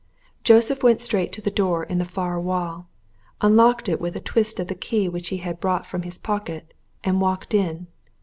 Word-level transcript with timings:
Joseph 0.43 0.81
went 0.81 0.99
straight 0.99 1.31
to 1.33 1.41
the 1.41 1.51
door 1.51 1.83
in 1.83 1.99
the 1.99 2.05
far 2.05 2.39
wall, 2.41 2.89
unlocked 3.39 3.87
it 3.87 4.01
with 4.01 4.15
a 4.15 4.19
twist 4.19 4.59
of 4.59 4.65
the 4.65 4.73
key 4.73 5.07
which 5.07 5.29
he 5.29 5.37
had 5.37 5.59
brought 5.59 5.85
from 5.85 6.01
his 6.01 6.17
pocket, 6.17 6.73
and 7.03 7.21
walked 7.21 7.53
in. 7.53 7.85